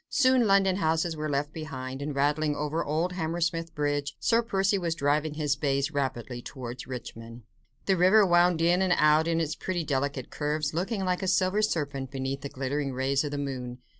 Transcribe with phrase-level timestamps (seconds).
[0.09, 4.95] Soon London houses were left behind, and rattling over old Hammersmith Bridge, Sir Percy was
[4.95, 7.43] driving his bays rapidly towards Richmond.
[7.85, 11.61] The river wound in and out in its pretty delicate curves, looking like a silver
[11.61, 13.77] serpent beneath the glittering rays of the moon.